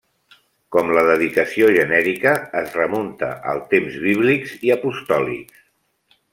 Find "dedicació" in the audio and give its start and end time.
1.09-1.67